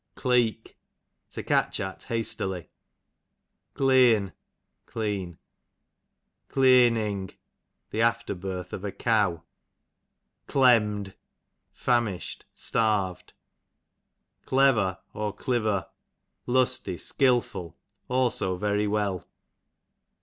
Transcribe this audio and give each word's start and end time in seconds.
Cleek, 0.15 0.79
to 1.29 1.43
catch 1.43 1.79
at 1.79 2.01
hastily. 2.05 2.71
Cleeon, 3.75 4.33
clean. 4.87 5.37
Cleeoning, 6.47 7.37
the 7.91 8.01
after 8.01 8.33
birth 8.33 8.73
of 8.73 8.83
a 8.83 8.91
cow. 8.91 9.43
Clemm'd, 10.47 11.13
famish'd, 11.71 12.45
starv'd. 12.55 13.33
Clever, 14.45 14.97
I 15.13 15.83
lusty, 16.47 16.97
skilful; 16.97 17.77
also 18.07 18.57
very 18.57 18.85
Cliver,) 18.87 18.89
well. 18.91 19.27